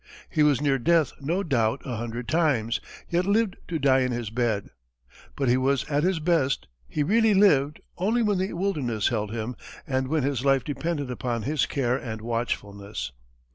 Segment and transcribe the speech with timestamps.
[0.31, 2.79] He was near death no doubt a hundred times,
[3.11, 4.71] yet lived to die in his bed.
[5.35, 9.55] But he was at his best, he really lived, only when the wilderness held him
[9.85, 13.11] and when his life depended upon his care and watchfulness.